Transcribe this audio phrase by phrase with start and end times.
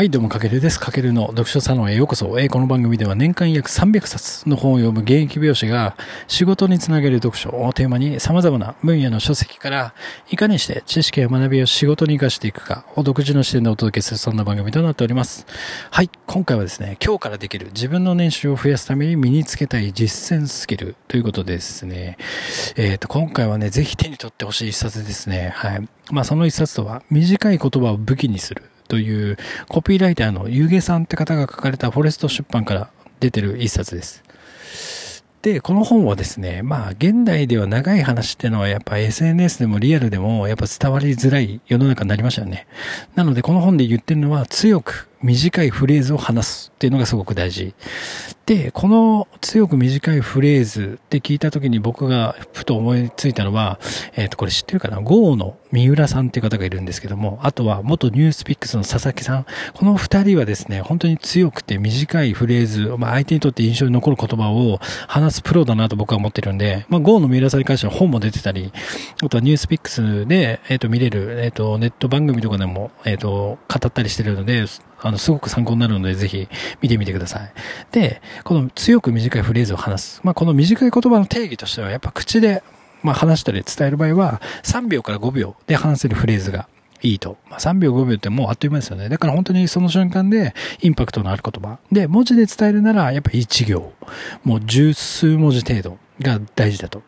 [0.00, 0.80] はい、どうも、かけるです。
[0.80, 2.40] かけるの読書サロンへようこそ。
[2.40, 5.94] えーこの番組では年間約300冊の本を読む現役美容師が
[6.26, 9.92] 仕事につなげる読書をテーマに様々な分野の書籍から
[10.30, 15.44] いかにして知識や学びを仕事に活かしていくかを独自の視点でお届けするそんな番組となっております。
[15.90, 22.16] はい、今回はですね、今日からできる自分の年収を増やすために身につけたい実践スキルということでですね、
[22.76, 25.52] えっ、と、今回はね、ぜひ手に取ってほしい一冊ですね。
[25.54, 25.86] はい。
[26.10, 28.62] まあ、その一冊とは、短い言葉を武器にする。
[28.90, 29.38] という
[29.68, 32.90] コピーライターのゆうげさんって方が書かれたフォレスト出版から
[33.20, 34.24] 出てる一冊です。
[35.42, 42.66] で、この本はですね、まあ、現代では長い話っていうのはやっぱ SNS でもリアルでもやっぱ伝わりづらい世の中になりましたよね。
[43.14, 47.74] なので、この本で言ってるのは強く短いフレーズを話すっていうのがすごく大事。
[48.46, 53.78] で、この強く短いフレーズって聞いた時に僕がふと思いついたのは、
[54.16, 59.46] えっ、と、これ知ってるかな ?GO の三浦さんっていう方がいるんですけども、あとは元ニュースピックスの佐々木さん。
[59.74, 68.72] この二人はですね、本当に強くて短いフレーズ、まあ相手にとって印象に残る言葉を話すプロだなと僕は思ってるんで、まあ GO の三浦さんに関しては本も出てたり、
[69.22, 74.64] あとはニュースピックスで、えっ、と、見れる、えっ、と、ネット番組とかでも、えっ、と、語ったりしてるので、
[75.02, 76.48] あの、すごく参考になるので、ぜひ
[76.82, 77.52] 見てみてください。
[77.92, 80.20] で、この強く短いフレーズを話す。
[80.22, 82.62] まあ、この短い言葉の定義としては、やっぱ口で、
[83.02, 86.68] まあ、話したり伝える場合は、3秒から5秒で話せるフレーズが
[87.02, 87.38] いいと。
[87.48, 89.08] まあ、3秒5秒ってもうあっという間ですよね。
[89.08, 91.78] だから本当にその瞬間でインパクトのある言葉。
[91.90, 93.92] で、文字で伝えるなら、やっぱ1行。
[94.44, 97.02] もう十数文字程度が大事だと。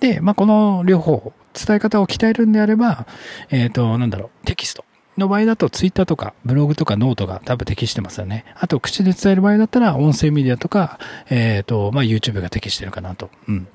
[0.00, 3.06] で、まあ、この両方、伝え方を鍛えるんであれば、
[3.50, 4.84] えっ、と、なんだろう、テキスト。
[5.20, 8.44] の場合だとツイッターとかブログとかノートが多分適してますよね。
[8.58, 13.30] あと口で伝える場合だったら音声メディアとか、えっ、と、まあ、YouTube が適してるかなと。
[13.46, 13.68] うん。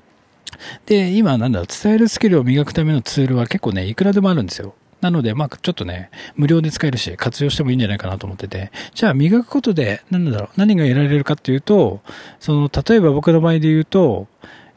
[0.86, 4.74] で、今なんだろう、伝えるスキルを磨くためのツールは結構ね、いくらでもあるんですよ。
[5.00, 8.72] なので、まあ、ちょっとね、無料で使えるし、活用してもいいんじゃないかなと思ってて。
[8.94, 12.00] じゃあ、磨くことで、なんだろう、何が得られるかっていうと、
[12.40, 14.26] その、例えば僕の場合で言うと、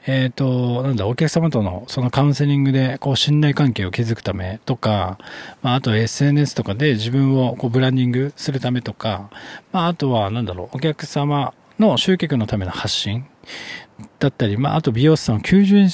[0.06, 5.18] えっ、と、なんだ、お客様とのそのカウンセリングで、こう、信頼関係を築くためとか、
[5.62, 9.30] まあ、あと SNS とかで自分をこうブランディングするためとか、
[9.72, 13.26] まあ、あとは、なんだろう、お客様の集客のための発信
[14.20, 15.90] だったり、まあ、あと美容師さんを求人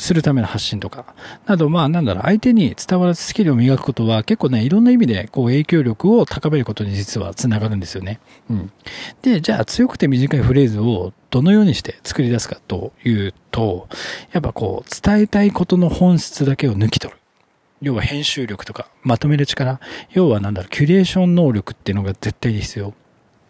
[0.00, 1.14] するための発信とか、
[1.46, 8.20] など、まあ、なんだろう、相手に伝わるスキルを磨くことは結構ね、いろんな意味で、こう、影響力を高めることに実はつながるんですよね。
[8.48, 8.72] うん。
[9.22, 13.88] で、じゃあ、強くて短いフレーズをどのようにして作り出すかというと、
[14.32, 17.18] やっぱこう、伝えたいことの本質だけを抜き取る。
[17.82, 19.80] 要は編集力とか、まとめる力。
[20.12, 22.94] 要はなんだろう、キュレーション能力っていうのが絶対に必要。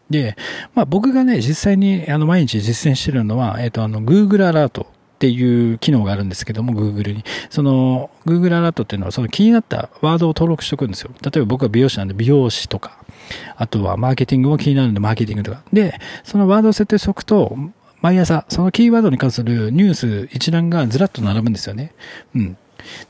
[0.08, 0.36] で、
[0.74, 4.86] まあ僕がね、実際にあの毎日実践してるのは、えっ、とあの、Google アラート
[5.20, 7.24] っていう機能があるんですけども、Google に。
[7.50, 11.10] その、Google アラートっていうのは、その気になったワードを登録しておくんですよ。
[11.22, 12.96] 例えば僕は美容師なんで美容師とか、
[13.56, 15.60] あとはマーケティングも気になるんでマーケティングとか。
[15.74, 17.54] で、そのワードを設定しておくと、
[18.00, 21.92] 毎朝、そのキーワードに関するニュース一覧がずらっと並ぶんですよね。
[22.34, 22.56] うん。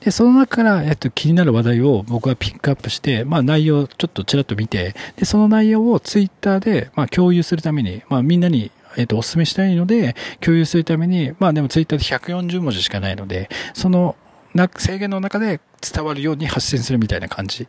[0.01, 14.17] で、その中から、えっと、気になる話題を僕はピックアップして、まあ内容をちょっとちらっと見て、で、その内容をツイッターで、まあ共有するために、まあみんなに、えっと、お勧めしたいので、共有するために、まあでもツイッターで140文字しかないので、その、
[14.55, 17.65] な、制限の中で伝わるように発信するみたいな感じ。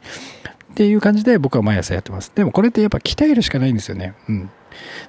[0.71, 2.31] っていう感じで僕は毎朝やってます。
[2.33, 4.13] でもこれってやっぱ鍛えるしかないんですよね。
[4.29, 4.49] うん。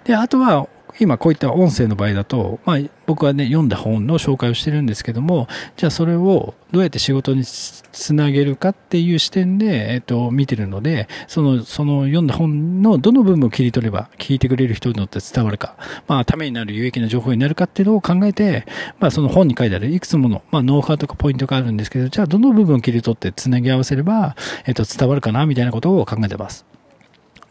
[0.05, 0.69] で、あとは、
[1.03, 15.77] 今こういった音声の場合だと、まあ僕はね、読んだ本の紹介をしてるんですけども、じゃあそれをどうやって仕事につなげるかっていう視点で、えっと、見てるので、その、その読んだ本のどの部分を切り取れば聞いてくれる人によって伝わるか、
[16.07, 18.65] まあためになる有益な情報になるかっていうのを考えて、
[19.01, 24.37] まあその本に書いてあるいくつもの、まあノウハウとかポイントがあるんですけど、じゃあどの部分を切り取ってつなぎ合わせれば、
[24.67, 26.72] えっと、伝わるかなみたいなことを考えてます。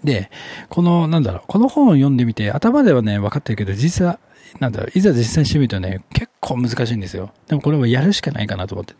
[0.03, 0.31] で、
[0.69, 4.19] この、なんだろう、この本を読んでみて、頭ではね、分かってるけど、実は、
[4.59, 7.31] なんだろ、いざ実践してみるとね、結構難しいんですよ。
[7.47, 9.00] でもこれはやるしかないかなと思ってて。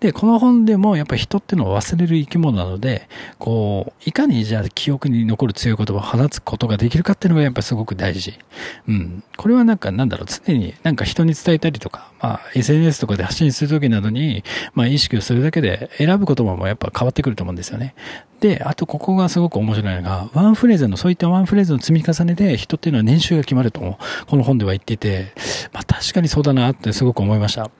[0.00, 8.38] で、この本でもやっぱ人ってのは忘れる生き物なので、こう、いかにじゃあ記憶に残る強い言葉を放つことができるかっていうのがやっぱすごく大事。
[8.86, 9.22] うん。
[9.36, 17.94] これはなんかなんだろう、常になんか人に伝えたりとか、まあ SNS とかで発信するときなどに、まあ意識をするだけで選ぶ言葉もやっぱ変わってくると思うんですよね。
[18.40, 23.98] で、あとここがすごく面白いのが、ワンフレーズの、そういったワンフレーズの積み重ねで人っていうのは年収が決まると、
[24.28, 25.32] この本では言ってて、
[25.72, 27.70] まあ確かにそうだなってすごく思いました。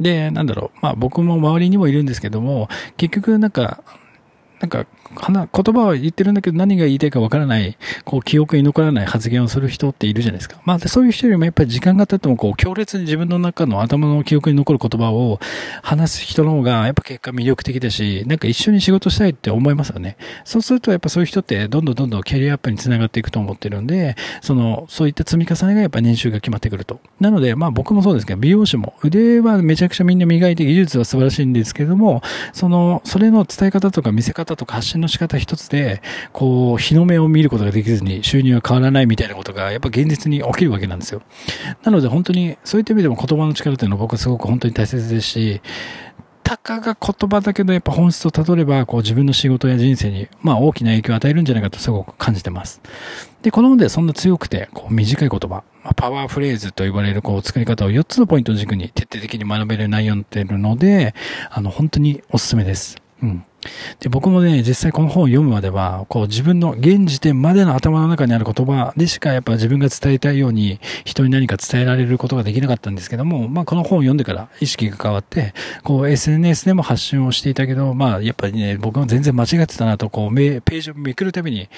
[0.00, 3.82] で、なんだろう、まあ僕も周りにもいるんですけども、結局なんか、
[4.60, 10.60] なんか、言葉は言ってるんだけど何が言いたいかわからない、こう、記憶に残らない発言をする人っているじゃないですか。
[10.64, 15.40] まあ、そういう人よりもやっぱり時間が経っても、こう、強烈に自分の中の頭の記憶に残る言葉を
[15.82, 20.16] 話す人の方が、やっぱ結果魅力的だし、なんか一緒に仕事したいって思いますよね。
[20.44, 27.00] そうすると、やっぱそういう人って、どんどんどんどんキャリアアップにつながっていくと思ってるんで、その、そういった積み重ねがやっぱ年収が決まってくると。
[27.20, 32.22] なので、まあ僕もそうですけど、美容師も腕はめちゃくちゃみんな磨いて技術は素晴らしいんですけども、
[32.52, 36.02] その、それの伝え方とか見せ方とか発信の仕方一つで、
[36.32, 41.22] こう、日の目を見ることができずに収入が変わらないみたいなことが、やっぱ現実に起きるわけなんですよ。
[41.82, 45.60] なので本当に、そういった意味でも言葉の力っていうのは僕はすごく本当に大切ですし、
[46.48, 52.80] たかが言葉だけど、やっぱ本質をたどれば、こう自分の仕事や人生に、まあ大きな影響を与えるんじゃないかとすごく感じてます。
[53.42, 61.14] で、この本ではそんな強くて、こう短い言葉、まあ、パワーフレーズと呼ばれるこう作り方を4つのポイントを軸に徹底的に学べる内容になっているので、
[61.50, 62.96] あの、本当におすすめです。
[63.22, 63.44] うん。
[64.00, 81.68] で、僕もね、実際この本を読むまでは、こう自分の現時点までの頭の中にある言葉でしかやっぱ自分が伝えたいように人に何か伝えられることができなかったんですけども、まあこの本を読んでから意識が変わって、こう SNS でも発信をしていたけど、まあやっぱりね、僕も全然間違ってたなと、こうページをめくるたびに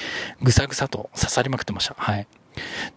[0.43, 1.95] ぐさぐさと刺さりまくってました。
[1.97, 2.27] はい。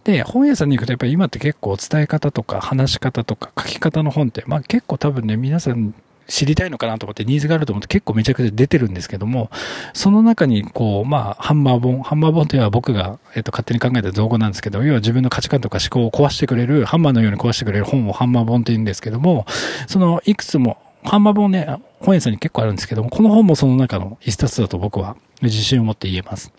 [0.02, 5.94] で、本屋さんに行くとやっぱり今って結構伝え方とか話し方とか書き方の本って、まあ結構多分ね、皆さん
[6.26, 9.50] 知りたいのかなと思ってニーズがあると思って結構めちゃくちゃ出てるんですけども、
[9.92, 19.46] その中にこう、まあ、ハンマー本、ハンマー本というのは僕が、えっと、勝手に考えた造語なんですけど、要は自分の価値観とか思考を壊してくれる、ハンマーのように壊してくれる本をハンマー本って言うんですけども、
[19.86, 26.52] そのいくつも、ハンマー本ね、本屋さんに結構あるんですけども、この本もその中の一冊だと僕は自信を持って言えます。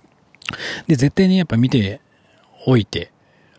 [0.88, 2.02] で、絶対にやっぱ見て
[2.68, 3.12] おいて、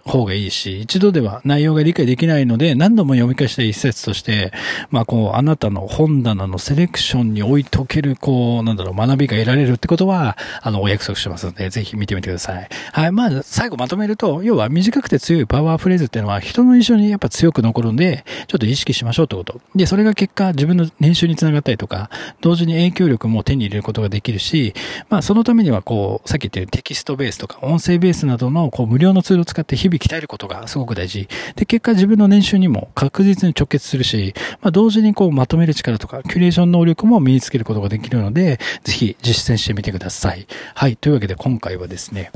[0.07, 4.53] 方がいいし、一度では内容が理解できないので、何度も読み返した一節として、
[4.91, 12.69] まあこう、あなたの本棚のセレクションに置いとける、こう、なんだろう、学びが得られるってことは、あの、お約束しますので、ぜひ見てみてください。
[12.93, 13.13] はい。
[13.13, 19.61] まあ、最後まとめると、要は短くて強いパワーフレーズっていうのは、人の印象にやっぱ強く残るんで、ちょっと意識しましょうってこと。
[19.75, 22.11] で、それが結果、自分の年収につながったりとか、
[22.41, 24.75] 同時に影響力も手に入れることができるし、
[25.09, 31.29] まあ、そのためには、こう、さっき言ったようにテキストベースとか、音声ベースなどの、こう、無料のツールを使って日々鍛えることがすごく大事。
[31.57, 40.47] で、結果自分の年収にも確実に直結するし、まあ、同時にこうまとめる力とか、キュレーション能力も身につけることができるので、ぜひ実践してみてください。
[40.75, 40.97] はい。
[40.97, 42.31] というわけで今回はですね、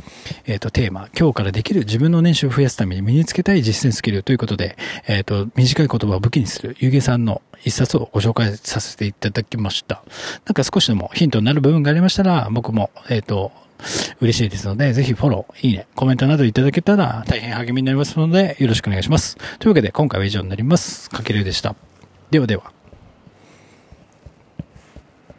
[0.47, 4.77] えっ、ー、と、テーマ、今日からできる自分の年収を増やすために身につけたい実践スキルということで、
[5.07, 10.03] えっ、ー、と、短い言葉を武器にする、ゆげさんの一冊をご紹介させていただきました。
[10.47, 13.53] なんか少しでもヒントになる部分がありましたら、僕も、えっ、ー、と、
[14.21, 19.37] 嬉しいですので、ぜひフォロー、いいね、コメントなどいただけたら大変励みになりますので、よろしくお願いします。
[19.59, 21.11] というわけで、今回は以上になります。
[21.11, 21.75] かけるでした。
[22.31, 22.80] ではでは。